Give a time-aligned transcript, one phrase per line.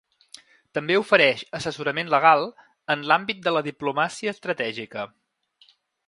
[0.77, 2.47] També ofereix assessorament legal
[2.95, 5.05] en l’àmbit de la diplomàcia estratègica.